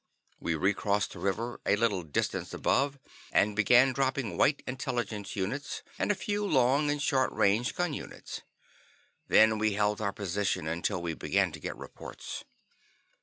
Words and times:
We 0.39 0.55
recrossed 0.55 1.13
the 1.13 1.19
river 1.19 1.61
a 1.63 1.75
little 1.75 2.01
distance 2.01 2.55
above 2.55 2.97
and 3.31 3.55
began 3.55 3.93
dropping 3.93 4.35
White 4.35 4.63
Intelligence 4.65 5.35
units 5.35 5.83
and 5.99 6.09
a 6.11 6.15
few 6.15 6.43
long 6.43 6.89
and 6.89 6.99
short 6.99 7.31
range 7.33 7.75
gun 7.75 7.93
units. 7.93 8.41
Then 9.27 9.59
we 9.59 9.73
held 9.73 10.01
our 10.01 10.11
position 10.11 10.65
until 10.67 10.99
we 11.03 11.13
began 11.13 11.51
to 11.51 11.59
get 11.59 11.77
reports. 11.77 12.43